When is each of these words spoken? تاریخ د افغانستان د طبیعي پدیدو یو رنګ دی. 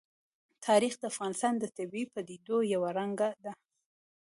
تاریخ 0.65 0.93
د 0.97 1.03
افغانستان 1.11 1.53
د 1.57 1.63
طبیعي 1.77 2.05
پدیدو 2.13 2.57
یو 2.73 2.81
رنګ 2.97 3.19
دی. 3.43 3.53